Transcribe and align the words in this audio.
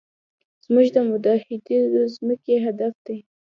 زموږ 0.65 0.87
د 0.95 0.97
متحدینو 1.09 2.01
ځمکې 2.15 2.55
هدف 2.65 2.93
دی. 3.05 3.17